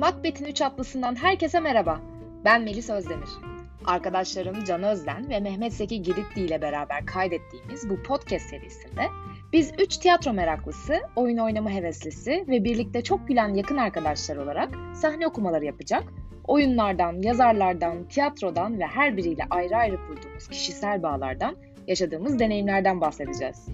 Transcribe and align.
Macbeth'in 0.00 0.44
üç 0.44 0.62
atlısından 0.62 1.14
herkese 1.14 1.60
merhaba. 1.60 2.00
Ben 2.44 2.62
Melis 2.62 2.90
Özdemir. 2.90 3.28
Arkadaşlarım 3.84 4.64
Can 4.64 4.82
Özden 4.82 5.30
ve 5.30 5.40
Mehmet 5.40 5.72
Zeki 5.72 6.02
Giritli 6.02 6.40
ile 6.42 6.62
beraber 6.62 7.06
kaydettiğimiz 7.06 7.90
bu 7.90 8.02
podcast 8.02 8.46
serisinde 8.46 9.02
biz 9.52 9.72
üç 9.78 9.96
tiyatro 9.96 10.32
meraklısı, 10.32 11.00
oyun 11.16 11.38
oynama 11.38 11.70
heveslisi 11.70 12.44
ve 12.48 12.64
birlikte 12.64 13.02
çok 13.02 13.28
gülen 13.28 13.54
yakın 13.54 13.76
arkadaşlar 13.76 14.36
olarak 14.36 14.68
sahne 14.94 15.26
okumaları 15.26 15.64
yapacak, 15.64 16.04
oyunlardan, 16.44 17.22
yazarlardan, 17.22 18.08
tiyatrodan 18.08 18.78
ve 18.78 18.86
her 18.86 19.16
biriyle 19.16 19.42
ayrı 19.50 19.76
ayrı 19.76 19.96
kurduğumuz 19.96 20.48
kişisel 20.48 21.02
bağlardan, 21.02 21.56
yaşadığımız 21.86 22.38
deneyimlerden 22.38 23.00
bahsedeceğiz. 23.00 23.66